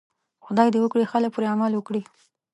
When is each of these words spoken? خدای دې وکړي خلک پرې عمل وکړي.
خدای 0.45 0.67
دې 0.73 0.79
وکړي 0.81 1.05
خلک 1.11 1.31
پرې 1.35 1.47
عمل 1.53 1.71
وکړي. 1.75 2.01